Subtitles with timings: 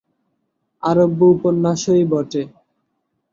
[0.83, 2.41] আরব্য উপন্যাসই বটে।